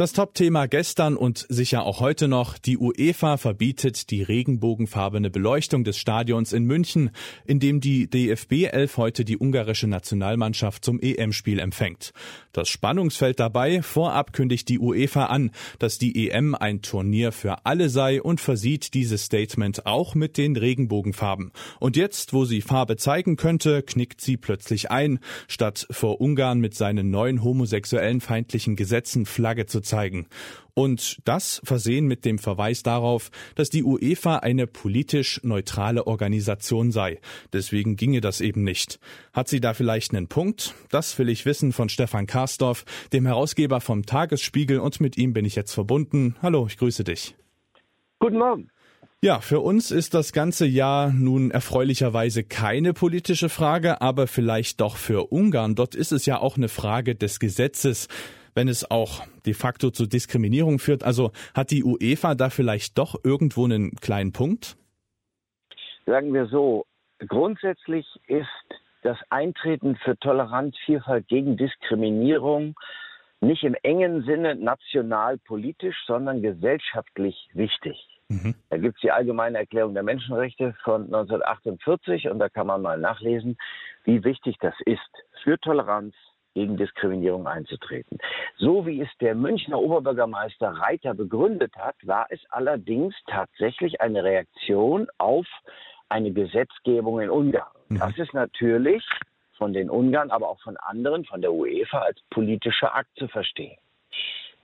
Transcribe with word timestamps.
Das 0.00 0.14
Top-Thema 0.14 0.64
gestern 0.64 1.14
und 1.14 1.44
sicher 1.50 1.82
auch 1.82 2.00
heute 2.00 2.26
noch. 2.26 2.56
Die 2.56 2.78
UEFA 2.78 3.36
verbietet 3.36 4.10
die 4.10 4.22
regenbogenfarbene 4.22 5.28
Beleuchtung 5.28 5.84
des 5.84 5.98
Stadions 5.98 6.54
in 6.54 6.64
München, 6.64 7.10
in 7.44 7.60
dem 7.60 7.82
die 7.82 8.08
DFB 8.08 8.72
11 8.72 8.96
heute 8.96 9.26
die 9.26 9.36
ungarische 9.36 9.88
Nationalmannschaft 9.88 10.86
zum 10.86 11.00
EM-Spiel 11.00 11.58
empfängt. 11.58 12.14
Das 12.52 12.70
Spannungsfeld 12.70 13.38
dabei, 13.40 13.82
vorab 13.82 14.32
kündigt 14.32 14.70
die 14.70 14.78
UEFA 14.78 15.26
an, 15.26 15.50
dass 15.78 15.98
die 15.98 16.30
EM 16.30 16.54
ein 16.54 16.80
Turnier 16.80 17.30
für 17.30 17.66
alle 17.66 17.90
sei 17.90 18.22
und 18.22 18.40
versieht 18.40 18.94
dieses 18.94 19.26
Statement 19.26 19.84
auch 19.84 20.14
mit 20.14 20.38
den 20.38 20.56
Regenbogenfarben. 20.56 21.52
Und 21.78 21.98
jetzt, 21.98 22.32
wo 22.32 22.46
sie 22.46 22.62
Farbe 22.62 22.96
zeigen 22.96 23.36
könnte, 23.36 23.82
knickt 23.82 24.22
sie 24.22 24.38
plötzlich 24.38 24.90
ein, 24.90 25.18
statt 25.46 25.86
vor 25.90 26.22
Ungarn 26.22 26.58
mit 26.58 26.74
seinen 26.74 27.10
neuen 27.10 27.44
homosexuellen 27.44 28.22
feindlichen 28.22 28.76
Gesetzen 28.76 29.26
Flagge 29.26 29.66
zu 29.66 29.80
zeigen. 29.82 29.89
Und 30.74 31.18
das 31.24 31.60
versehen 31.64 32.06
mit 32.06 32.24
dem 32.24 32.38
Verweis 32.38 32.82
darauf, 32.82 33.30
dass 33.54 33.70
die 33.70 33.84
UEFA 33.84 34.36
eine 34.36 34.66
politisch 34.66 35.40
neutrale 35.42 36.06
Organisation 36.06 36.90
sei. 36.90 37.20
Deswegen 37.52 37.96
ginge 37.96 38.20
das 38.20 38.40
eben 38.40 38.64
nicht. 38.64 38.98
Hat 39.32 39.48
sie 39.48 39.60
da 39.60 39.74
vielleicht 39.74 40.14
einen 40.14 40.28
Punkt? 40.28 40.74
Das 40.90 41.18
will 41.18 41.28
ich 41.28 41.44
wissen 41.44 41.72
von 41.72 41.88
Stefan 41.88 42.26
Karsdorf, 42.26 42.84
dem 43.12 43.26
Herausgeber 43.26 43.80
vom 43.80 44.06
Tagesspiegel 44.06 44.78
und 44.78 45.00
mit 45.00 45.18
ihm 45.18 45.32
bin 45.32 45.44
ich 45.44 45.54
jetzt 45.54 45.72
verbunden. 45.72 46.36
Hallo, 46.40 46.66
ich 46.66 46.78
grüße 46.78 47.04
dich. 47.04 47.34
Guten 48.18 48.38
Morgen. 48.38 48.70
Ja, 49.22 49.40
für 49.40 49.60
uns 49.60 49.90
ist 49.90 50.14
das 50.14 50.32
ganze 50.32 50.64
Jahr 50.64 51.12
nun 51.12 51.50
erfreulicherweise 51.50 52.42
keine 52.42 52.94
politische 52.94 53.50
Frage, 53.50 54.00
aber 54.00 54.26
vielleicht 54.26 54.80
doch 54.80 54.96
für 54.96 55.30
Ungarn. 55.30 55.74
Dort 55.74 55.94
ist 55.94 56.10
es 56.10 56.24
ja 56.24 56.38
auch 56.38 56.56
eine 56.56 56.70
Frage 56.70 57.14
des 57.14 57.38
Gesetzes 57.38 58.08
wenn 58.54 58.68
es 58.68 58.90
auch 58.90 59.26
de 59.46 59.54
facto 59.54 59.90
zu 59.90 60.06
Diskriminierung 60.06 60.78
führt. 60.78 61.04
Also 61.04 61.32
hat 61.54 61.70
die 61.70 61.84
UEFA 61.84 62.34
da 62.34 62.50
vielleicht 62.50 62.98
doch 62.98 63.16
irgendwo 63.24 63.64
einen 63.64 63.92
kleinen 63.92 64.32
Punkt? 64.32 64.76
Sagen 66.06 66.32
wir 66.34 66.46
so, 66.46 66.86
grundsätzlich 67.26 68.06
ist 68.26 68.46
das 69.02 69.18
Eintreten 69.30 69.96
für 69.96 70.18
Toleranz, 70.18 70.76
Vielfalt 70.84 71.28
gegen 71.28 71.56
Diskriminierung 71.56 72.74
nicht 73.40 73.62
im 73.64 73.74
engen 73.82 74.24
Sinne 74.24 74.54
nationalpolitisch, 74.54 75.96
sondern 76.06 76.42
gesellschaftlich 76.42 77.48
wichtig. 77.54 77.96
Mhm. 78.28 78.54
Da 78.68 78.76
gibt 78.76 78.96
es 78.96 79.00
die 79.00 79.10
Allgemeine 79.10 79.58
Erklärung 79.58 79.94
der 79.94 80.02
Menschenrechte 80.02 80.74
von 80.84 81.04
1948 81.06 82.28
und 82.28 82.38
da 82.38 82.48
kann 82.48 82.66
man 82.66 82.82
mal 82.82 82.98
nachlesen, 82.98 83.56
wie 84.04 84.22
wichtig 84.24 84.56
das 84.60 84.74
ist 84.84 85.00
für 85.42 85.58
Toleranz, 85.58 86.14
gegen 86.54 86.76
Diskriminierung 86.76 87.46
einzutreten. 87.46 88.18
So 88.56 88.86
wie 88.86 89.00
es 89.00 89.08
der 89.20 89.34
Münchner 89.34 89.78
Oberbürgermeister 89.78 90.68
Reiter 90.68 91.14
begründet 91.14 91.74
hat, 91.76 91.96
war 92.02 92.26
es 92.30 92.40
allerdings 92.50 93.14
tatsächlich 93.26 94.00
eine 94.00 94.24
Reaktion 94.24 95.08
auf 95.18 95.46
eine 96.08 96.32
Gesetzgebung 96.32 97.20
in 97.20 97.30
Ungarn. 97.30 97.70
Mhm. 97.88 97.98
Das 97.98 98.18
ist 98.18 98.34
natürlich 98.34 99.04
von 99.56 99.72
den 99.72 99.90
Ungarn, 99.90 100.30
aber 100.30 100.48
auch 100.48 100.60
von 100.62 100.76
anderen, 100.78 101.24
von 101.24 101.40
der 101.40 101.52
UEFA 101.52 101.98
als 101.98 102.20
politischer 102.30 102.94
Akt 102.94 103.10
zu 103.16 103.28
verstehen 103.28 103.76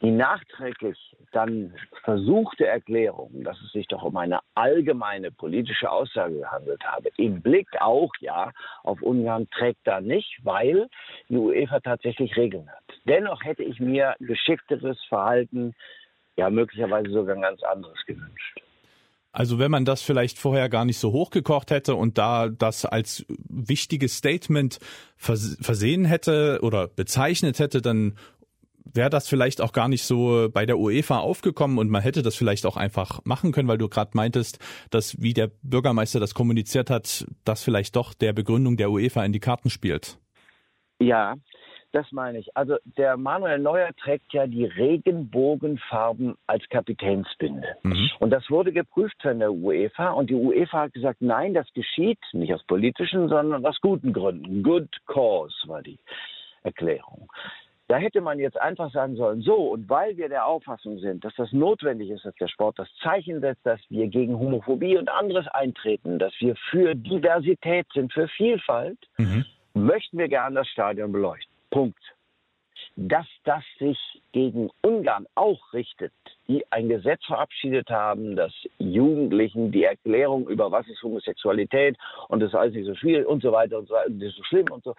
die 0.02 0.10
nachträglich 0.10 0.98
dann 1.32 1.74
versuchte 2.04 2.66
Erklärung, 2.66 3.44
dass 3.44 3.56
es 3.62 3.72
sich 3.72 3.86
doch 3.88 4.02
um 4.02 4.16
eine 4.16 4.40
allgemeine 4.54 5.30
politische 5.30 5.90
Aussage 5.90 6.38
gehandelt 6.38 6.82
habe, 6.84 7.08
im 7.16 7.40
Blick 7.40 7.68
auch 7.80 8.12
ja 8.20 8.52
auf 8.82 9.00
Ungarn 9.02 9.48
trägt 9.50 9.80
da 9.84 10.00
nicht, 10.00 10.38
weil 10.42 10.88
die 11.28 11.36
UEFA 11.36 11.80
tatsächlich 11.80 12.36
Regeln 12.36 12.68
hat. 12.68 12.84
Dennoch 13.04 13.42
hätte 13.42 13.62
ich 13.62 13.80
mir 13.80 14.14
geschickteres 14.20 15.02
Verhalten, 15.08 15.74
ja 16.36 16.50
möglicherweise 16.50 17.10
sogar 17.10 17.34
ein 17.34 17.42
ganz 17.42 17.62
anderes 17.62 17.98
gewünscht. 18.06 18.60
Also 19.32 19.58
wenn 19.58 19.70
man 19.70 19.84
das 19.84 20.00
vielleicht 20.00 20.38
vorher 20.38 20.70
gar 20.70 20.86
nicht 20.86 20.98
so 20.98 21.12
hochgekocht 21.12 21.70
hätte 21.70 21.94
und 21.94 22.16
da 22.16 22.48
das 22.48 22.86
als 22.86 23.26
wichtiges 23.28 24.16
Statement 24.16 24.78
versehen 25.18 26.06
hätte 26.06 26.60
oder 26.62 26.88
bezeichnet 26.88 27.58
hätte, 27.58 27.82
dann 27.82 28.16
wäre 28.92 29.10
das 29.10 29.28
vielleicht 29.28 29.60
auch 29.60 29.72
gar 29.72 29.88
nicht 29.88 30.04
so 30.04 30.48
bei 30.52 30.66
der 30.66 30.78
UEFA 30.78 31.18
aufgekommen 31.18 31.78
und 31.78 31.90
man 31.90 32.02
hätte 32.02 32.22
das 32.22 32.36
vielleicht 32.36 32.66
auch 32.66 32.76
einfach 32.76 33.20
machen 33.24 33.52
können, 33.52 33.68
weil 33.68 33.78
du 33.78 33.88
gerade 33.88 34.10
meintest, 34.14 34.58
dass 34.90 35.20
wie 35.20 35.34
der 35.34 35.50
Bürgermeister 35.62 36.20
das 36.20 36.34
kommuniziert 36.34 36.90
hat, 36.90 37.26
das 37.44 37.62
vielleicht 37.62 37.96
doch 37.96 38.14
der 38.14 38.32
Begründung 38.32 38.76
der 38.76 38.90
UEFA 38.90 39.24
in 39.24 39.32
die 39.32 39.40
Karten 39.40 39.70
spielt. 39.70 40.18
Ja, 40.98 41.36
das 41.92 42.12
meine 42.12 42.38
ich. 42.38 42.54
Also 42.54 42.76
der 42.84 43.16
Manuel 43.16 43.58
Neuer 43.58 43.90
trägt 43.96 44.32
ja 44.34 44.46
die 44.46 44.66
Regenbogenfarben 44.66 46.34
als 46.46 46.62
Kapitänsbinde. 46.68 47.76
Mhm. 47.82 48.10
Und 48.18 48.30
das 48.30 48.50
wurde 48.50 48.72
geprüft 48.72 49.16
von 49.22 49.38
der 49.38 49.52
UEFA 49.52 50.10
und 50.10 50.28
die 50.28 50.34
UEFA 50.34 50.82
hat 50.82 50.92
gesagt, 50.92 51.22
nein, 51.22 51.54
das 51.54 51.66
geschieht 51.72 52.18
nicht 52.32 52.52
aus 52.52 52.62
politischen, 52.64 53.28
sondern 53.28 53.64
aus 53.64 53.80
guten 53.80 54.12
Gründen. 54.12 54.62
Good 54.62 54.94
cause 55.06 55.56
war 55.66 55.82
die 55.82 55.98
Erklärung. 56.62 57.32
Da 57.88 57.98
hätte 57.98 58.20
man 58.20 58.40
jetzt 58.40 58.60
einfach 58.60 58.90
sagen 58.90 59.14
sollen, 59.14 59.42
so, 59.42 59.54
und 59.54 59.88
weil 59.88 60.16
wir 60.16 60.28
der 60.28 60.46
Auffassung 60.46 60.98
sind, 60.98 61.24
dass 61.24 61.34
das 61.36 61.52
notwendig 61.52 62.10
ist, 62.10 62.24
dass 62.24 62.34
der 62.36 62.48
Sport 62.48 62.78
das 62.78 62.88
Zeichen 63.00 63.40
setzt, 63.40 63.64
dass 63.64 63.80
wir 63.88 64.08
gegen 64.08 64.38
Homophobie 64.38 64.96
und 64.96 65.08
anderes 65.08 65.46
eintreten, 65.48 66.18
dass 66.18 66.32
wir 66.40 66.56
für 66.70 66.96
Diversität 66.96 67.86
sind, 67.94 68.12
für 68.12 68.26
Vielfalt, 68.28 68.98
mhm. 69.18 69.44
möchten 69.74 70.18
wir 70.18 70.28
gerne 70.28 70.56
das 70.56 70.68
Stadion 70.68 71.12
beleuchten. 71.12 71.52
Punkt. 71.70 72.15
Dass 72.96 73.26
das 73.44 73.62
sich 73.78 73.98
gegen 74.32 74.70
Ungarn 74.82 75.26
auch 75.34 75.72
richtet, 75.72 76.12
die 76.48 76.64
ein 76.70 76.88
Gesetz 76.88 77.24
verabschiedet 77.26 77.90
haben, 77.90 78.36
dass 78.36 78.52
Jugendlichen 78.78 79.70
die 79.70 79.84
Erklärung 79.84 80.48
über 80.48 80.70
was 80.72 80.88
ist 80.88 81.02
Homosexualität 81.02 81.96
und 82.28 82.40
das 82.40 82.50
ist 82.50 82.54
alles 82.54 82.74
nicht 82.74 82.86
so 82.86 82.94
schwierig 82.94 83.26
und 83.26 83.42
so 83.42 83.52
weiter 83.52 83.78
und 83.78 83.88
so 83.88 83.94
weiter, 83.94 84.10
das 84.10 84.28
ist 84.28 84.36
so 84.36 84.44
schlimm 84.44 84.66
und 84.70 84.82
so 84.84 84.94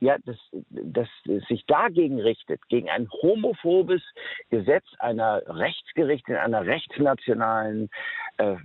ja, 0.00 0.16
das, 0.24 0.36
das 0.70 1.08
sich 1.48 1.64
dagegen 1.66 2.20
richtet, 2.20 2.66
gegen 2.68 2.88
ein 2.88 3.08
homophobes 3.22 4.02
Gesetz 4.48 4.84
einer 4.98 5.42
Rechtsgericht 5.46 6.28
in 6.28 6.36
einer 6.36 6.64
rechtsnationalen 6.64 7.90
äh, 8.38 8.56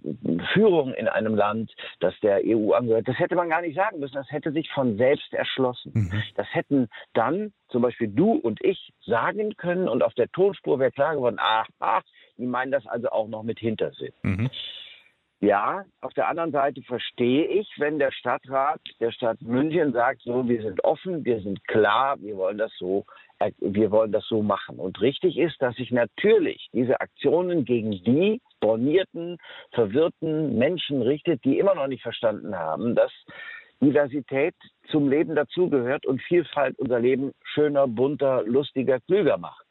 Führung 0.53 0.93
in 0.93 1.09
einem 1.09 1.35
Land, 1.35 1.73
das 1.99 2.13
der 2.21 2.41
EU 2.45 2.71
angehört, 2.71 3.07
das 3.07 3.19
hätte 3.19 3.35
man 3.35 3.49
gar 3.49 3.61
nicht 3.61 3.75
sagen 3.75 3.99
müssen. 3.99 4.15
Das 4.15 4.31
hätte 4.31 4.51
sich 4.51 4.71
von 4.71 4.97
selbst 4.97 5.33
erschlossen. 5.33 5.91
Mhm. 5.93 6.23
Das 6.35 6.47
hätten 6.53 6.87
dann 7.13 7.51
zum 7.75 7.81
Beispiel 7.81 8.07
du 8.07 8.31
und 8.31 8.63
ich 8.63 8.93
sagen 9.05 9.57
können 9.57 9.89
und 9.89 10.01
auf 10.01 10.13
der 10.13 10.31
Tonspur 10.31 10.79
wäre 10.79 10.93
klar 10.93 11.13
geworden, 11.13 11.35
ach, 11.41 11.67
ach, 11.79 12.03
die 12.37 12.45
meinen 12.45 12.71
das 12.71 12.87
also 12.87 13.09
auch 13.09 13.27
noch 13.27 13.43
mit 13.43 13.59
Hintersinn. 13.59 14.13
Mhm. 14.23 14.49
Ja, 15.41 15.83
auf 15.99 16.13
der 16.13 16.29
anderen 16.29 16.53
Seite 16.53 16.81
verstehe 16.83 17.45
ich, 17.47 17.69
wenn 17.77 17.99
der 17.99 18.13
Stadtrat 18.13 18.79
der 19.01 19.11
Stadt 19.11 19.41
München 19.41 19.91
sagt, 19.91 20.21
so, 20.21 20.47
wir 20.47 20.61
sind 20.61 20.85
offen, 20.85 21.25
wir 21.25 21.41
sind 21.41 21.67
klar, 21.67 22.15
wir 22.21 22.37
wollen 22.37 22.57
das 22.57 22.71
so, 22.79 23.05
äh, 23.39 23.51
wir 23.59 23.91
wollen 23.91 24.13
das 24.13 24.25
so 24.29 24.41
machen. 24.41 24.79
Und 24.79 25.01
richtig 25.01 25.37
ist, 25.37 25.61
dass 25.61 25.75
sich 25.75 25.91
natürlich 25.91 26.69
diese 26.71 27.01
Aktionen 27.01 27.65
gegen 27.65 27.91
die 27.91 28.41
bornierten, 28.61 29.37
verwirrten 29.73 30.57
Menschen 30.57 31.01
richtet, 31.01 31.43
die 31.43 31.59
immer 31.59 31.75
noch 31.75 31.87
nicht 31.87 32.03
verstanden 32.03 32.55
haben, 32.55 32.95
dass 32.95 33.11
Diversität 33.81 34.55
zum 34.89 35.09
Leben 35.09 35.35
dazugehört 35.35 36.05
und 36.05 36.21
Vielfalt 36.21 36.77
unser 36.79 36.99
Leben 36.99 37.31
schöner, 37.43 37.87
bunter, 37.87 38.43
lustiger, 38.43 38.99
klüger 39.01 39.37
macht. 39.37 39.65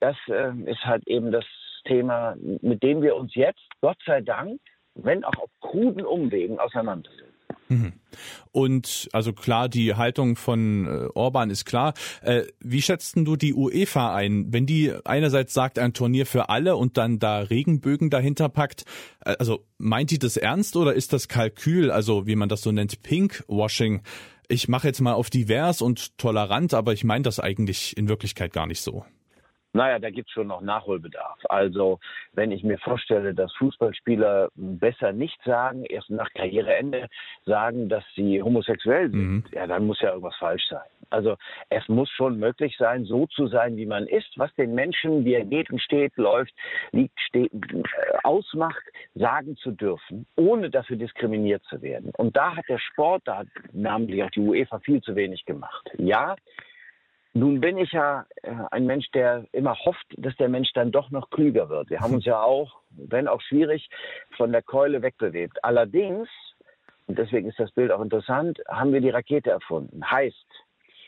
Das 0.00 0.16
äh, 0.28 0.52
ist 0.64 0.84
halt 0.84 1.06
eben 1.06 1.30
das 1.30 1.44
Thema, 1.84 2.36
mit 2.60 2.82
dem 2.82 3.02
wir 3.02 3.16
uns 3.16 3.34
jetzt, 3.34 3.62
Gott 3.80 3.98
sei 4.04 4.20
Dank, 4.20 4.60
wenn 4.94 5.24
auch 5.24 5.36
auf 5.36 5.50
kruden 5.60 6.04
Umwegen 6.04 6.58
auseinandersetzen. 6.58 7.31
Mhm. 7.72 7.92
Und 8.50 9.08
also 9.12 9.32
klar, 9.32 9.68
die 9.68 9.94
Haltung 9.94 10.36
von 10.36 10.86
äh, 10.86 11.08
Orban 11.14 11.50
ist 11.50 11.64
klar. 11.64 11.94
Äh, 12.20 12.42
wie 12.60 12.82
schätzt 12.82 13.16
du 13.16 13.36
die 13.36 13.54
UEFA 13.54 14.14
ein, 14.14 14.52
wenn 14.52 14.66
die 14.66 14.92
einerseits 15.04 15.54
sagt, 15.54 15.78
ein 15.78 15.94
Turnier 15.94 16.26
für 16.26 16.48
alle 16.48 16.76
und 16.76 16.96
dann 16.96 17.18
da 17.18 17.38
Regenbögen 17.40 18.10
dahinter 18.10 18.48
packt? 18.48 18.84
Äh, 19.24 19.36
also 19.38 19.64
meint 19.78 20.10
die 20.10 20.18
das 20.18 20.36
ernst 20.36 20.76
oder 20.76 20.94
ist 20.94 21.12
das 21.12 21.28
Kalkül, 21.28 21.90
also 21.90 22.26
wie 22.26 22.36
man 22.36 22.48
das 22.48 22.62
so 22.62 22.72
nennt, 22.72 23.02
Pinkwashing? 23.02 24.02
Ich 24.48 24.68
mache 24.68 24.88
jetzt 24.88 25.00
mal 25.00 25.14
auf 25.14 25.30
divers 25.30 25.80
und 25.80 26.18
tolerant, 26.18 26.74
aber 26.74 26.92
ich 26.92 27.04
meine 27.04 27.22
das 27.22 27.40
eigentlich 27.40 27.96
in 27.96 28.08
Wirklichkeit 28.08 28.52
gar 28.52 28.66
nicht 28.66 28.82
so. 28.82 29.04
Naja, 29.72 29.98
da 29.98 30.10
gibt 30.10 30.28
es 30.28 30.34
schon 30.34 30.48
noch 30.48 30.60
Nachholbedarf. 30.60 31.38
Also 31.48 31.98
wenn 32.32 32.52
ich 32.52 32.62
mir 32.62 32.78
vorstelle, 32.78 33.34
dass 33.34 33.54
Fußballspieler 33.54 34.50
besser 34.54 35.12
nicht 35.12 35.40
sagen, 35.44 35.84
erst 35.84 36.10
nach 36.10 36.28
Karriereende 36.34 37.08
sagen, 37.46 37.88
dass 37.88 38.04
sie 38.14 38.42
homosexuell 38.42 39.10
sind, 39.10 39.20
mhm. 39.20 39.44
ja, 39.52 39.66
dann 39.66 39.86
muss 39.86 40.00
ja 40.00 40.10
irgendwas 40.10 40.36
falsch 40.36 40.66
sein. 40.68 40.88
Also 41.10 41.36
es 41.68 41.86
muss 41.88 42.08
schon 42.10 42.38
möglich 42.38 42.76
sein, 42.78 43.04
so 43.04 43.26
zu 43.26 43.46
sein, 43.46 43.76
wie 43.76 43.86
man 43.86 44.06
ist, 44.06 44.38
was 44.38 44.52
den 44.54 44.74
Menschen, 44.74 45.24
wie 45.24 45.34
er 45.34 45.44
geht 45.44 45.70
und 45.70 45.80
steht, 45.80 46.16
läuft, 46.16 46.54
liegt, 46.92 47.18
steht, 47.20 47.52
ausmacht, 48.24 48.82
sagen 49.14 49.56
zu 49.56 49.72
dürfen, 49.72 50.26
ohne 50.36 50.70
dafür 50.70 50.96
diskriminiert 50.96 51.62
zu 51.64 51.82
werden. 51.82 52.12
Und 52.16 52.36
da 52.36 52.56
hat 52.56 52.64
der 52.68 52.78
Sport, 52.78 53.22
da 53.26 53.38
hat 53.38 53.46
namentlich 53.72 54.22
auch 54.24 54.30
die 54.30 54.40
UEFA 54.40 54.78
viel 54.80 55.02
zu 55.02 55.14
wenig 55.14 55.44
gemacht. 55.44 55.90
Ja, 55.98 56.36
Nun 57.34 57.60
bin 57.60 57.78
ich 57.78 57.92
ja 57.92 58.26
äh, 58.42 58.54
ein 58.70 58.84
Mensch, 58.84 59.10
der 59.12 59.46
immer 59.52 59.74
hofft, 59.74 60.06
dass 60.18 60.36
der 60.36 60.48
Mensch 60.48 60.72
dann 60.74 60.92
doch 60.92 61.10
noch 61.10 61.30
klüger 61.30 61.70
wird. 61.70 61.88
Wir 61.88 62.00
haben 62.00 62.14
uns 62.14 62.26
ja 62.26 62.42
auch, 62.42 62.80
wenn 62.90 63.26
auch 63.26 63.40
schwierig, 63.40 63.88
von 64.36 64.52
der 64.52 64.62
Keule 64.62 65.00
wegbewegt. 65.00 65.64
Allerdings, 65.64 66.28
und 67.06 67.18
deswegen 67.18 67.48
ist 67.48 67.58
das 67.58 67.72
Bild 67.72 67.90
auch 67.90 68.02
interessant, 68.02 68.60
haben 68.68 68.92
wir 68.92 69.00
die 69.00 69.10
Rakete 69.10 69.50
erfunden. 69.50 70.10
Heißt, 70.10 70.46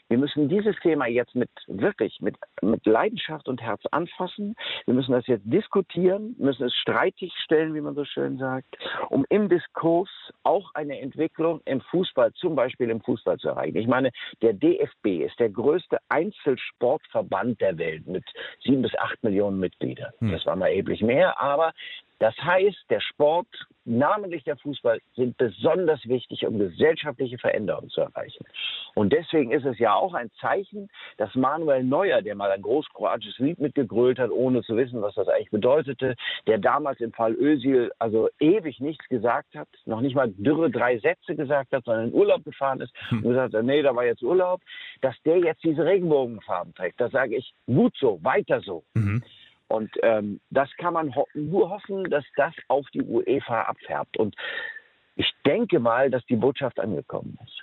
wir 0.08 0.18
müssen 0.18 0.48
dieses 0.48 0.76
Thema 0.80 1.06
jetzt 1.06 1.34
mit 1.34 1.50
wirklich 1.66 2.20
mit, 2.20 2.36
mit 2.62 2.84
Leidenschaft 2.86 3.48
und 3.48 3.62
Herz 3.62 3.82
anfassen. 3.90 4.54
Wir 4.84 4.94
müssen 4.94 5.12
das 5.12 5.26
jetzt 5.26 5.44
diskutieren, 5.44 6.36
müssen 6.38 6.66
es 6.66 6.74
streitig 6.74 7.32
stellen, 7.42 7.74
wie 7.74 7.80
man 7.80 7.94
so 7.94 8.04
schön 8.04 8.38
sagt, 8.38 8.76
um 9.08 9.24
im 9.30 9.48
Diskurs 9.48 10.10
auch 10.42 10.74
eine 10.74 11.00
Entwicklung 11.00 11.60
im 11.64 11.80
Fußball, 11.80 12.32
zum 12.34 12.54
Beispiel 12.54 12.90
im 12.90 13.00
Fußball 13.00 13.38
zu 13.38 13.48
erreichen. 13.48 13.76
Ich 13.76 13.86
meine, 13.86 14.10
der 14.42 14.52
DFB 14.52 15.24
ist 15.24 15.38
der 15.40 15.50
größte 15.50 15.98
Einzelsportverband 16.08 17.60
der 17.60 17.78
Welt 17.78 18.06
mit 18.06 18.24
sieben 18.62 18.82
bis 18.82 18.94
acht 18.96 19.22
Millionen 19.22 19.58
Mitgliedern. 19.58 20.12
Hm. 20.18 20.32
Das 20.32 20.44
war 20.46 20.56
mal 20.56 20.68
erheblich 20.68 21.02
mehr, 21.02 21.40
aber 21.40 21.72
das 22.18 22.36
heißt, 22.38 22.84
der 22.90 23.00
Sport, 23.00 23.48
namentlich 23.84 24.44
der 24.44 24.56
Fußball, 24.56 25.00
sind 25.14 25.36
besonders 25.36 26.00
wichtig, 26.06 26.46
um 26.46 26.58
gesellschaftliche 26.58 27.38
Veränderungen 27.38 27.90
zu 27.90 28.00
erreichen. 28.00 28.44
Und 28.94 29.12
deswegen 29.12 29.50
ist 29.50 29.64
es 29.64 29.78
ja 29.78 29.94
auch 29.94 30.14
ein 30.14 30.30
Zeichen, 30.40 30.88
dass 31.18 31.34
Manuel 31.34 31.82
Neuer, 31.82 32.22
der 32.22 32.34
mal 32.34 32.50
ein 32.50 32.62
großkroatisches 32.62 33.38
Lied 33.38 33.58
mitgegrölt 33.58 34.18
hat, 34.18 34.30
ohne 34.30 34.62
zu 34.62 34.76
wissen, 34.76 35.02
was 35.02 35.14
das 35.14 35.28
eigentlich 35.28 35.50
bedeutete, 35.50 36.14
der 36.46 36.58
damals 36.58 37.00
im 37.00 37.12
Fall 37.12 37.34
Özil 37.34 37.90
also 37.98 38.28
ewig 38.38 38.80
nichts 38.80 39.06
gesagt 39.08 39.54
hat, 39.54 39.68
noch 39.84 40.00
nicht 40.00 40.14
mal 40.14 40.30
dürre 40.30 40.70
drei 40.70 40.98
Sätze 40.98 41.34
gesagt 41.34 41.72
hat, 41.72 41.84
sondern 41.84 42.08
in 42.08 42.14
Urlaub 42.14 42.44
gefahren 42.44 42.80
ist 42.80 42.92
hm. 43.08 43.18
und 43.18 43.30
gesagt 43.30 43.54
hat, 43.54 43.64
nee, 43.64 43.82
da 43.82 43.94
war 43.94 44.04
jetzt 44.04 44.22
Urlaub, 44.22 44.62
dass 45.00 45.14
der 45.24 45.38
jetzt 45.38 45.62
diese 45.64 45.84
Regenbogenfarben 45.84 46.74
trägt. 46.74 47.00
Das 47.00 47.12
sage 47.12 47.36
ich, 47.36 47.52
gut 47.66 47.94
so, 47.98 48.18
weiter 48.22 48.60
so. 48.60 48.84
Mhm. 48.94 49.22
Und 49.68 49.90
ähm, 50.02 50.40
das 50.50 50.70
kann 50.76 50.94
man 50.94 51.14
ho 51.14 51.26
nur 51.34 51.70
hoffen, 51.70 52.04
dass 52.10 52.24
das 52.36 52.54
auf 52.68 52.86
die 52.92 53.02
UEFA 53.02 53.62
abfärbt. 53.62 54.16
Und 54.16 54.36
ich 55.16 55.32
denke 55.46 55.78
mal, 55.78 56.10
dass 56.10 56.24
die 56.26 56.36
Botschaft 56.36 56.78
angekommen 56.80 57.38
ist. 57.44 57.62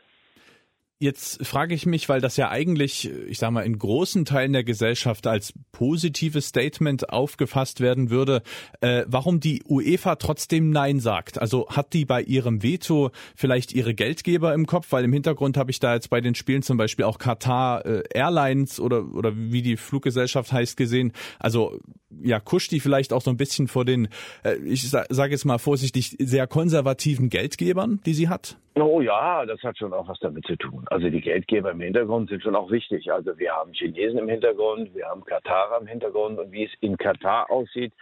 Jetzt 1.02 1.44
frage 1.48 1.74
ich 1.74 1.88
mich, 1.88 2.10
weil 2.10 2.22
das 2.22 2.38
ja 2.38 2.52
eigentlich, 2.52 3.10
ich 3.10 3.40
sage 3.40 3.54
mal, 3.54 3.64
in 3.64 3.80
großen 3.80 4.24
Teilen 4.24 4.54
der 4.54 4.64
Gesellschaft 4.64 5.26
als 5.26 5.52
positives 5.72 6.46
Statement 6.46 7.10
aufgefasst 7.10 7.80
werden 7.80 8.12
würde, 8.12 8.44
äh, 8.82 9.04
warum 9.08 9.40
die 9.40 9.64
UEFA 9.68 10.18
trotzdem 10.18 10.70
Nein 10.70 11.00
sagt. 11.00 11.42
Also 11.42 11.68
hat 11.70 11.94
die 11.94 12.06
bei 12.06 12.22
ihrem 12.22 12.62
Veto 12.62 13.10
vielleicht 13.36 13.74
ihre 13.74 13.96
Geldgeber 13.96 14.54
im 14.54 14.68
Kopf? 14.68 14.92
Weil 14.92 15.04
im 15.04 15.12
Hintergrund 15.12 15.58
habe 15.58 15.72
ich 15.72 15.80
da 15.80 15.96
jetzt 15.96 16.12
bei 16.12 16.22
den 16.22 16.36
Spielen 16.36 16.62
zum 16.62 16.78
Beispiel 16.78 17.06
auch 17.06 17.18
Qatar 17.18 17.84
äh, 17.84 18.04
Airlines 18.14 18.80
oder, 18.80 19.12
oder 19.16 19.36
wie 19.36 19.64
die 19.64 19.78
Fluggesellschaft 19.78 20.52
heißt 20.52 20.78
gesehen. 20.78 21.14
Also 21.40 21.80
ja, 22.24 22.40
kuscht 22.40 22.72
die 22.72 22.80
vielleicht 22.80 23.14
auch 23.14 23.22
so 23.22 23.32
ein 23.32 23.38
bisschen 23.38 23.68
vor 23.68 23.86
den, 23.86 24.08
äh, 24.44 24.56
ich 24.66 24.90
sage 24.90 25.32
jetzt 25.32 25.46
mal 25.46 25.58
vorsichtig, 25.58 26.16
sehr 26.20 26.48
konservativen 26.48 27.30
Geldgebern, 27.30 28.00
die 28.06 28.14
sie 28.14 28.30
hat? 28.30 28.58
Oh 28.76 29.02
ja, 29.02 29.46
das 29.46 29.62
hat 29.64 29.78
schon 29.78 29.94
auch 29.94 30.08
was 30.08 30.20
damit 30.20 30.46
zu 30.46 30.56
tun. 30.56 30.86
Also 30.90 31.10
die 31.10 31.22
Geldgeber 31.22 31.72
im 31.72 31.82
Hintergrund 31.82 32.30
sind 32.30 32.42
schon 32.42 32.56
auch 32.56 32.72
wichtig. 32.72 33.12
Also 33.12 33.38
wir 33.38 33.52
haben 33.52 33.74
Chinesen 33.74 34.20
im 34.20 34.30
Hintergrund, 34.30 34.94
wir 34.96 35.08
haben 35.08 35.26
Katarer 35.26 35.80
im 35.82 35.88
Hintergrund 35.88 36.40
und 36.40 36.52
wie 36.52 36.66
es 36.66 36.72
in 36.80 36.98
Katar 36.98 37.50
aussieht 37.52 37.94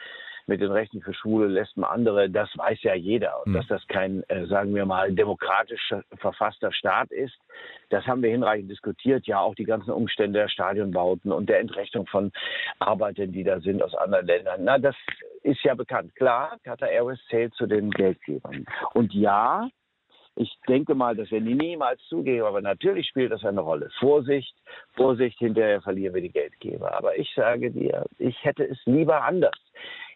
mit 0.50 0.60
den 0.60 0.72
Rechten 0.72 1.02
für 1.02 1.14
Schwule, 1.14 1.48
Lesben, 1.48 1.86
andere, 1.86 2.30
das 2.30 2.50
weiß 2.58 2.84
ja 2.84 2.94
jeder. 2.94 3.42
Und 3.46 3.54
mhm. 3.54 3.58
dass 3.58 3.68
das 3.68 3.88
kein, 3.88 4.24
äh, 4.30 4.46
sagen 4.48 4.76
wir 4.76 4.86
mal, 4.86 5.14
demokratisch 5.14 5.94
verfasster 6.18 6.74
Staat 6.74 7.12
ist, 7.12 7.38
das 7.90 8.06
haben 8.06 8.22
wir 8.22 8.32
hinreichend 8.32 8.70
diskutiert. 8.70 9.26
Ja, 9.28 9.40
auch 9.40 9.56
die 9.56 9.64
ganzen 9.64 9.92
Umstände 9.92 10.40
der 10.40 10.50
Stadionbauten 10.50 11.32
und 11.32 11.48
der 11.48 11.60
Entrechtung 11.60 12.06
von 12.08 12.32
Arbeitern, 12.80 13.32
die 13.32 13.44
da 13.44 13.62
sind 13.62 13.82
aus 13.82 13.96
anderen 13.96 14.26
Ländern. 14.26 14.64
Na, 14.64 14.78
das 14.78 14.96
ist 15.44 15.64
ja 15.64 15.76
bekannt. 15.76 16.14
Klar, 16.16 16.58
Qatar 16.64 16.90
Airways 16.90 17.20
zählt 17.30 17.54
zu 17.54 17.66
den 17.66 17.92
Geldgebern. 17.92 18.66
Und 18.94 19.14
ja, 19.14 19.70
ich 20.40 20.58
denke 20.70 20.96
mal, 20.96 21.18
dass 21.18 21.30
wir 21.32 21.42
niemals 21.42 22.02
zugeben, 22.04 22.46
aber 22.46 22.62
natürlich 22.62 23.08
spielt 23.10 23.32
das 23.32 23.44
eine 23.44 23.60
Rolle. 23.60 23.90
Vorsicht, 24.00 24.56
Vorsicht, 24.96 25.38
hinterher 25.38 25.82
verlieren 25.82 26.16
wir 26.16 26.22
die 26.22 26.32
Geldgeber. 26.32 26.94
Aber 26.94 27.18
ich 27.18 27.30
sage 27.36 27.72
dir, 27.72 28.06
ich 28.18 28.42
hätte 28.46 28.64
es 28.64 28.78
lieber 28.86 29.24
anders. 29.24 29.60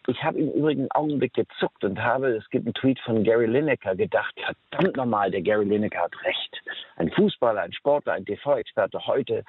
Ich 0.08 0.22
habe 0.24 0.38
im 0.38 0.52
Übrigen 0.52 0.82
einen 0.82 0.92
Augenblick 0.92 1.34
gezuckt 1.34 1.84
und 1.84 2.02
habe, 2.02 2.36
es 2.36 2.50
gibt 2.50 2.66
einen 2.66 2.74
Tweet 2.74 3.00
von 3.02 3.24
Gary 3.24 3.46
Lineker, 3.46 3.96
gedacht, 3.96 4.34
verdammt 4.70 4.98
nochmal, 4.98 5.32
der 5.32 5.42
Gary 5.42 5.66
Lineker 5.66 6.02
hat 6.02 6.24
recht. 6.24 6.62
Ein 6.98 7.10
Fußballer, 7.12 7.62
ein 7.62 7.74
Sportler, 7.74 8.14
ein 8.14 8.26
TV-Experte 8.26 9.06
heute, 9.08 9.44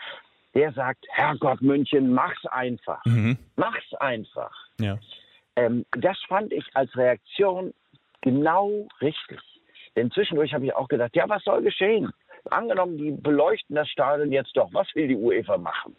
der 0.55 0.73
sagt, 0.73 1.05
Herrgott 1.11 1.61
München, 1.61 2.13
mach's 2.13 2.47
einfach. 2.47 3.05
Mhm. 3.05 3.37
Mach's 3.57 3.93
einfach. 3.95 4.55
Ja. 4.79 4.99
Ähm, 5.57 5.85
das 5.99 6.19
fand 6.29 6.53
ich 6.53 6.65
als 6.75 6.97
Reaktion 6.97 7.75
genau 8.21 8.87
richtig. 9.01 9.41
Denn 9.97 10.11
zwischendurch 10.11 10.53
habe 10.55 10.67
ich 10.67 10.75
auch 10.75 10.89
gedacht, 10.89 11.15
ja, 11.15 11.29
was 11.29 11.43
soll 11.45 11.63
geschehen? 11.63 12.13
Angenommen, 12.51 12.99
die 12.99 13.11
beleuchten 13.11 13.77
das 13.77 13.89
Stadion 13.89 14.31
jetzt 14.31 14.57
doch. 14.57 14.69
Was 14.73 14.93
will 14.95 15.09
die 15.09 15.17
UEFA 15.17 15.57
machen? 15.57 15.97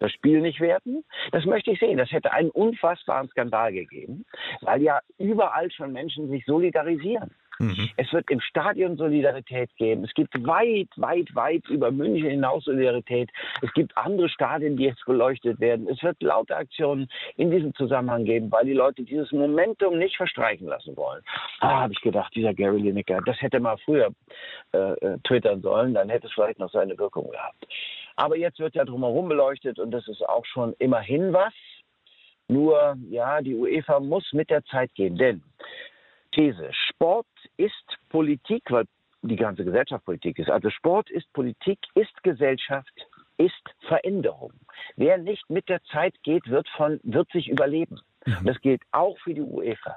Das 0.00 0.12
Spiel 0.12 0.40
nicht 0.40 0.60
werten? 0.60 1.04
Das 1.30 1.44
möchte 1.44 1.70
ich 1.70 1.78
sehen. 1.78 1.98
Das 1.98 2.10
hätte 2.10 2.32
einen 2.32 2.50
unfassbaren 2.50 3.28
Skandal 3.28 3.72
gegeben, 3.72 4.24
weil 4.62 4.82
ja 4.82 5.00
überall 5.18 5.70
schon 5.70 5.92
Menschen 5.92 6.28
sich 6.28 6.44
solidarisieren. 6.46 7.30
Mhm. 7.60 7.90
Es 7.96 8.10
wird 8.12 8.30
im 8.30 8.40
Stadion 8.40 8.96
Solidarität 8.96 9.68
geben. 9.76 10.04
Es 10.04 10.14
gibt 10.14 10.34
weit, 10.46 10.88
weit, 10.96 11.34
weit 11.34 11.68
über 11.68 11.90
München 11.90 12.30
hinaus 12.30 12.64
Solidarität. 12.64 13.30
Es 13.60 13.70
gibt 13.74 13.96
andere 13.98 14.30
Stadien, 14.30 14.78
die 14.78 14.84
jetzt 14.84 15.04
beleuchtet 15.04 15.60
werden. 15.60 15.86
Es 15.86 16.02
wird 16.02 16.22
laute 16.22 16.56
Aktionen 16.56 17.08
in 17.36 17.50
diesem 17.50 17.74
Zusammenhang 17.74 18.24
geben, 18.24 18.50
weil 18.50 18.64
die 18.64 18.72
Leute 18.72 19.02
dieses 19.02 19.30
Momentum 19.30 19.98
nicht 19.98 20.16
verstreichen 20.16 20.68
lassen 20.68 20.96
wollen. 20.96 21.22
Ah, 21.60 21.82
habe 21.82 21.92
ich 21.92 22.00
gedacht, 22.00 22.34
dieser 22.34 22.54
Gary 22.54 22.80
Lineker, 22.80 23.20
das 23.26 23.40
hätte 23.42 23.60
mal 23.60 23.76
früher 23.84 24.08
äh, 24.72 24.78
äh, 24.78 25.18
twittern 25.24 25.60
sollen, 25.60 25.92
dann 25.92 26.08
hätte 26.08 26.28
es 26.28 26.32
vielleicht 26.32 26.58
noch 26.58 26.72
seine 26.72 26.96
Wirkung 26.96 27.30
gehabt. 27.30 27.66
Aber 28.20 28.36
jetzt 28.36 28.58
wird 28.58 28.74
ja 28.74 28.84
drumherum 28.84 29.30
beleuchtet 29.30 29.78
und 29.78 29.92
das 29.92 30.06
ist 30.06 30.20
auch 30.28 30.44
schon 30.44 30.74
immerhin 30.78 31.32
was. 31.32 31.54
Nur, 32.48 32.98
ja, 33.08 33.40
die 33.40 33.54
UEFA 33.54 33.98
muss 33.98 34.30
mit 34.34 34.50
der 34.50 34.62
Zeit 34.66 34.94
gehen, 34.94 35.16
denn 35.16 35.42
These. 36.32 36.70
Sport 36.90 37.26
ist 37.56 37.72
Politik, 38.10 38.64
weil 38.68 38.84
die 39.22 39.36
ganze 39.36 39.64
Gesellschaft 39.64 40.04
Politik 40.04 40.38
ist. 40.38 40.50
Also 40.50 40.68
Sport 40.68 41.08
ist 41.08 41.32
Politik, 41.32 41.78
ist 41.94 42.22
Gesellschaft, 42.22 42.92
ist 43.38 43.64
Veränderung. 43.88 44.52
Wer 44.96 45.16
nicht 45.16 45.48
mit 45.48 45.70
der 45.70 45.82
Zeit 45.84 46.14
geht, 46.22 46.46
wird, 46.46 46.68
von, 46.76 47.00
wird 47.02 47.30
sich 47.32 47.48
überleben. 47.48 48.00
Mhm. 48.26 48.44
Das 48.44 48.60
gilt 48.60 48.82
auch 48.92 49.18
für 49.20 49.32
die 49.32 49.40
UEFA. 49.40 49.96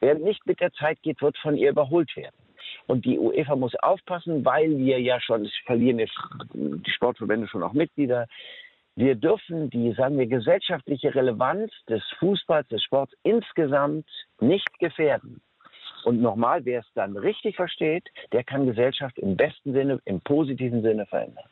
Wer 0.00 0.14
nicht 0.14 0.46
mit 0.46 0.60
der 0.60 0.72
Zeit 0.72 1.02
geht, 1.02 1.20
wird 1.20 1.36
von 1.36 1.54
ihr 1.54 1.68
überholt 1.68 2.16
werden. 2.16 2.45
Und 2.86 3.04
die 3.04 3.18
UEFA 3.18 3.56
muss 3.56 3.74
aufpassen, 3.76 4.44
weil 4.44 4.78
wir 4.78 5.00
ja 5.00 5.20
schon, 5.20 5.44
es 5.44 5.52
verlieren 5.64 5.98
jetzt 5.98 6.16
die 6.54 6.90
Sportverbände 6.90 7.48
schon 7.48 7.62
auch 7.62 7.72
Mitglieder, 7.72 8.26
wir 8.94 9.14
dürfen 9.14 9.68
die, 9.68 9.92
sagen 9.92 10.18
wir, 10.18 10.26
gesellschaftliche 10.26 11.14
Relevanz 11.14 11.70
des 11.88 12.02
Fußballs, 12.18 12.66
des 12.68 12.82
Sports 12.82 13.12
insgesamt 13.24 14.06
nicht 14.40 14.78
gefährden. 14.78 15.42
Und 16.04 16.22
nochmal, 16.22 16.64
wer 16.64 16.80
es 16.80 16.86
dann 16.94 17.16
richtig 17.16 17.56
versteht, 17.56 18.04
der 18.32 18.44
kann 18.44 18.64
Gesellschaft 18.66 19.18
im 19.18 19.36
besten 19.36 19.72
Sinne, 19.72 20.00
im 20.04 20.20
positiven 20.20 20.80
Sinne 20.80 21.04
verändern. 21.04 21.44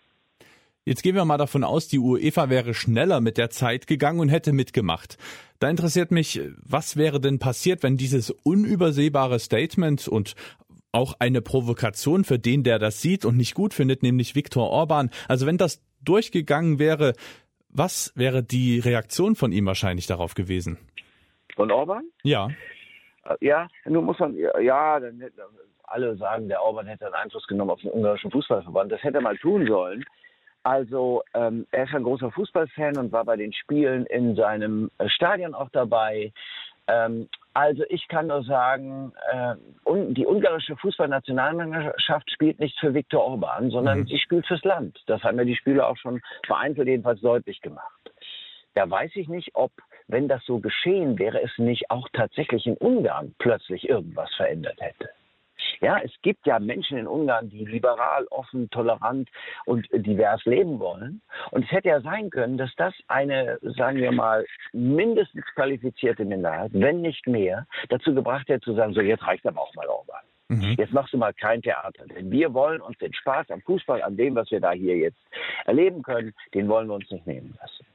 Jetzt 0.86 1.02
gehen 1.02 1.14
wir 1.14 1.24
mal 1.24 1.38
davon 1.38 1.64
aus, 1.64 1.88
die 1.88 1.98
UEFA 1.98 2.50
wäre 2.50 2.74
schneller 2.74 3.20
mit 3.20 3.38
der 3.38 3.48
Zeit 3.48 3.86
gegangen 3.86 4.20
und 4.20 4.28
hätte 4.28 4.52
mitgemacht. 4.52 5.16
Da 5.58 5.70
interessiert 5.70 6.10
mich, 6.10 6.40
was 6.62 6.96
wäre 6.96 7.20
denn 7.20 7.38
passiert, 7.38 7.82
wenn 7.82 7.96
dieses 7.96 8.30
unübersehbare 8.30 9.38
Statement 9.38 10.06
und 10.08 10.34
auch 10.94 11.14
eine 11.18 11.42
Provokation 11.42 12.24
für 12.24 12.38
den, 12.38 12.62
der 12.62 12.78
das 12.78 13.00
sieht 13.00 13.24
und 13.24 13.36
nicht 13.36 13.54
gut 13.54 13.74
findet, 13.74 14.02
nämlich 14.02 14.34
Viktor 14.34 14.70
Orban, 14.70 15.10
also 15.28 15.46
wenn 15.46 15.58
das 15.58 15.82
durchgegangen 16.02 16.78
wäre, 16.78 17.14
was 17.68 18.12
wäre 18.14 18.42
die 18.42 18.78
Reaktion 18.78 19.34
von 19.34 19.52
ihm 19.52 19.66
wahrscheinlich 19.66 20.06
darauf 20.06 20.34
gewesen? 20.34 20.78
Von 21.56 21.70
Orban? 21.70 22.04
Ja. 22.22 22.48
Äh, 23.24 23.36
ja, 23.40 23.68
nun 23.84 24.04
muss 24.04 24.18
man, 24.18 24.36
ja, 24.36 25.00
dann 25.00 25.22
alle 25.84 26.16
sagen, 26.16 26.48
der 26.48 26.62
Orban 26.62 26.86
hätte 26.86 27.06
einen 27.06 27.14
Einfluss 27.14 27.46
genommen 27.46 27.70
auf 27.70 27.80
den 27.80 27.90
ungarischen 27.90 28.30
Fußballverband. 28.30 28.90
Das 28.90 29.02
hätte 29.02 29.18
er 29.18 29.22
mal 29.22 29.36
tun 29.36 29.66
sollen. 29.66 30.04
Also 30.62 31.22
ähm, 31.34 31.66
er 31.72 31.84
ist 31.84 31.94
ein 31.94 32.04
großer 32.04 32.30
Fußballfan 32.30 32.96
und 32.96 33.12
war 33.12 33.24
bei 33.24 33.36
den 33.36 33.52
Spielen 33.52 34.06
in 34.06 34.34
seinem 34.34 34.90
äh, 34.98 35.08
Stadion 35.08 35.54
auch 35.54 35.68
dabei. 35.70 36.32
Ähm, 36.86 37.28
also 37.54 37.84
ich 37.88 38.08
kann 38.08 38.26
nur 38.26 38.42
sagen, 38.42 39.12
äh, 39.30 39.54
un 39.84 40.12
die 40.14 40.26
ungarische 40.26 40.76
Fußballnationalmannschaft 40.76 42.30
spielt 42.30 42.58
nicht 42.58 42.78
für 42.80 42.94
Viktor 42.94 43.24
Orban, 43.24 43.70
sondern 43.70 44.00
mhm. 44.00 44.06
sie 44.06 44.18
spielt 44.18 44.46
fürs 44.46 44.64
Land. 44.64 45.00
Das 45.06 45.22
haben 45.22 45.38
ja 45.38 45.44
die 45.44 45.56
Spieler 45.56 45.88
auch 45.88 45.96
schon 45.96 46.20
vereinzelt 46.46 46.88
jedenfalls 46.88 47.20
deutlich 47.20 47.60
gemacht. 47.60 48.12
Da 48.74 48.90
weiß 48.90 49.12
ich 49.14 49.28
nicht, 49.28 49.50
ob, 49.54 49.70
wenn 50.08 50.26
das 50.26 50.44
so 50.44 50.58
geschehen 50.58 51.18
wäre, 51.18 51.40
es 51.40 51.56
nicht 51.58 51.90
auch 51.90 52.08
tatsächlich 52.12 52.66
in 52.66 52.76
Ungarn 52.76 53.34
plötzlich 53.38 53.88
irgendwas 53.88 54.34
verändert 54.34 54.80
hätte. 54.80 55.10
Ja, 55.80 55.98
es 56.02 56.12
gibt 56.22 56.46
ja 56.46 56.58
Menschen 56.58 56.98
in 56.98 57.06
Ungarn, 57.06 57.50
die 57.50 57.64
liberal, 57.64 58.26
offen, 58.30 58.70
tolerant 58.70 59.28
und 59.66 59.86
divers 59.92 60.44
leben 60.44 60.78
wollen. 60.78 61.20
Und 61.50 61.64
es 61.64 61.70
hätte 61.70 61.88
ja 61.88 62.00
sein 62.00 62.30
können, 62.30 62.56
dass 62.56 62.74
das 62.76 62.94
eine, 63.08 63.58
sagen 63.62 63.98
wir 63.98 64.12
mal, 64.12 64.46
mindestens 64.72 65.44
qualifizierte 65.54 66.24
Minderheit, 66.24 66.70
wenn 66.74 67.00
nicht 67.00 67.26
mehr, 67.26 67.66
dazu 67.88 68.14
gebracht 68.14 68.48
hätte 68.48 68.64
zu 68.64 68.74
sagen, 68.74 68.94
so 68.94 69.00
jetzt 69.00 69.26
reicht 69.26 69.46
aber 69.46 69.60
auch 69.60 69.74
mal 69.74 69.86
Orban. 69.86 70.22
Mhm. 70.48 70.74
Jetzt 70.78 70.92
machst 70.92 71.12
du 71.12 71.18
mal 71.18 71.32
kein 71.32 71.62
Theater. 71.62 72.04
Denn 72.06 72.30
wir 72.30 72.52
wollen 72.52 72.80
uns 72.80 72.98
den 72.98 73.14
Spaß 73.14 73.50
am 73.50 73.60
Fußball, 73.62 74.02
an 74.02 74.16
dem, 74.16 74.34
was 74.34 74.50
wir 74.50 74.60
da 74.60 74.72
hier 74.72 74.96
jetzt 74.96 75.20
erleben 75.64 76.02
können, 76.02 76.34
den 76.52 76.68
wollen 76.68 76.88
wir 76.88 76.94
uns 76.94 77.10
nicht 77.10 77.26
nehmen 77.26 77.56
lassen. 77.60 77.86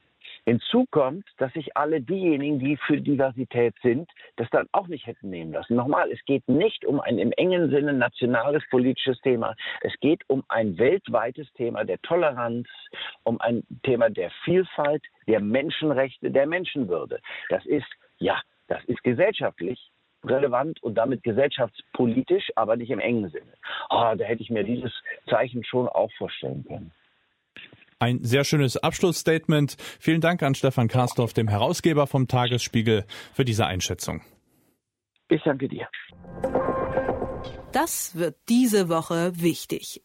Hinzu 0.45 0.85
kommt, 0.91 1.25
dass 1.37 1.53
sich 1.53 1.75
alle 1.75 2.01
diejenigen, 2.01 2.59
die 2.59 2.77
für 2.77 2.99
Diversität 2.99 3.75
sind, 3.81 4.09
das 4.35 4.49
dann 4.49 4.67
auch 4.71 4.87
nicht 4.87 5.05
hätten 5.05 5.29
nehmen 5.29 5.53
lassen. 5.53 5.75
Nochmal, 5.75 6.11
es 6.11 6.23
geht 6.25 6.47
nicht 6.47 6.85
um 6.85 6.99
ein 6.99 7.19
im 7.19 7.31
engen 7.33 7.69
Sinne 7.69 7.93
nationales 7.93 8.63
politisches 8.69 9.19
Thema. 9.21 9.55
Es 9.81 9.93
geht 9.99 10.21
um 10.27 10.43
ein 10.47 10.77
weltweites 10.77 11.51
Thema 11.53 11.83
der 11.83 12.01
Toleranz, 12.01 12.67
um 13.23 13.39
ein 13.41 13.63
Thema 13.83 14.09
der 14.09 14.31
Vielfalt, 14.43 15.03
der 15.27 15.39
Menschenrechte, 15.39 16.31
der 16.31 16.47
Menschenwürde. 16.47 17.19
Das 17.49 17.65
ist, 17.65 17.87
ja, 18.17 18.41
das 18.67 18.83
ist 18.85 19.03
gesellschaftlich 19.03 19.91
relevant 20.25 20.81
und 20.83 20.95
damit 20.95 21.23
gesellschaftspolitisch, 21.23 22.51
aber 22.55 22.75
nicht 22.75 22.91
im 22.91 22.99
engen 22.99 23.29
Sinne. 23.29 23.53
Oh, 23.89 24.13
da 24.17 24.25
hätte 24.25 24.41
ich 24.41 24.49
mir 24.49 24.63
dieses 24.63 24.91
Zeichen 25.29 25.63
schon 25.63 25.87
auch 25.87 26.11
vorstellen 26.17 26.65
können. 26.67 26.91
Ein 27.99 28.23
sehr 28.23 28.45
schönes 28.45 28.77
Abschlussstatement. 28.77 29.75
Vielen 29.99 30.21
Dank 30.21 30.41
an 30.41 30.55
Stefan 30.55 30.87
Karsdorf, 30.87 31.33
dem 31.33 31.49
Herausgeber 31.49 32.07
vom 32.07 32.29
Tagesspiegel, 32.29 33.05
für 33.33 33.43
diese 33.43 33.65
Einschätzung. 33.65 34.21
Ich 35.27 35.43
danke 35.43 35.67
dir. 35.67 35.87
Das 37.73 38.15
wird 38.15 38.37
diese 38.47 38.87
Woche 38.89 39.33
wichtig. 39.35 40.01